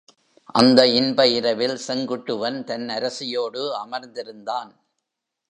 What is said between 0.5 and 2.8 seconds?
அந்த இன்ப இரவில் செங்குட்டுவன்